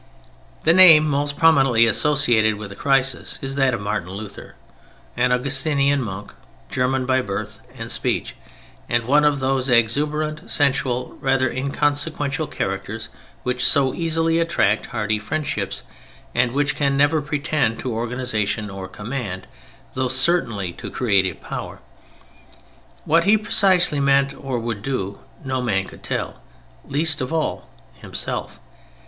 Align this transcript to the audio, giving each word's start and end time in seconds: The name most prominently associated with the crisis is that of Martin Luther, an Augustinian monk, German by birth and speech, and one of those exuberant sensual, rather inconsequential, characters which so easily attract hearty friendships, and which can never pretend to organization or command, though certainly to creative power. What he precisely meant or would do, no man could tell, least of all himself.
The 0.63 0.73
name 0.73 1.07
most 1.07 1.37
prominently 1.37 1.85
associated 1.85 2.55
with 2.55 2.69
the 2.69 2.75
crisis 2.75 3.37
is 3.43 3.55
that 3.55 3.75
of 3.75 3.81
Martin 3.81 4.09
Luther, 4.09 4.55
an 5.15 5.31
Augustinian 5.31 6.01
monk, 6.01 6.33
German 6.71 7.05
by 7.05 7.21
birth 7.21 7.59
and 7.77 7.91
speech, 7.91 8.35
and 8.89 9.03
one 9.03 9.23
of 9.23 9.37
those 9.39 9.69
exuberant 9.69 10.49
sensual, 10.49 11.19
rather 11.21 11.51
inconsequential, 11.51 12.47
characters 12.47 13.09
which 13.43 13.63
so 13.63 13.93
easily 13.93 14.39
attract 14.39 14.87
hearty 14.87 15.19
friendships, 15.19 15.83
and 16.33 16.51
which 16.53 16.75
can 16.75 16.97
never 16.97 17.21
pretend 17.21 17.77
to 17.77 17.93
organization 17.93 18.71
or 18.71 18.87
command, 18.87 19.45
though 19.93 20.07
certainly 20.07 20.73
to 20.73 20.89
creative 20.89 21.39
power. 21.39 21.77
What 23.05 23.25
he 23.25 23.37
precisely 23.37 23.99
meant 23.99 24.33
or 24.33 24.57
would 24.57 24.81
do, 24.81 25.19
no 25.45 25.61
man 25.61 25.85
could 25.85 26.01
tell, 26.01 26.41
least 26.87 27.21
of 27.21 27.31
all 27.31 27.69
himself. 27.93 28.59